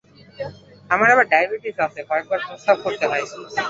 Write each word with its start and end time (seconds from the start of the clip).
আমার 0.89 1.07
আবার 1.13 1.25
ডায়াবেটিস 1.31 1.77
আছে, 1.85 1.99
কয়েকবার 2.09 2.39
প্রস্রাব 2.47 2.77
করতে 2.85 3.05
হয়। 3.07 3.23